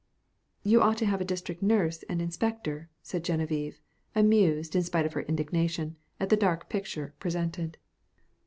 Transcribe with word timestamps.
"You 0.63 0.81
ought 0.81 0.97
to 0.97 1.05
have 1.05 1.21
a 1.21 1.23
district 1.23 1.61
nurse 1.61 2.01
and 2.09 2.19
inspector/' 2.21 2.87
said 3.03 3.23
Geneviève, 3.23 3.75
amused, 4.15 4.75
in 4.75 4.81
spite 4.81 5.05
of 5.05 5.13
her 5.13 5.21
indignation, 5.21 5.95
at 6.19 6.29
the 6.29 6.35
dark 6.35 6.69
picture 6.69 7.13
presented. 7.19 7.77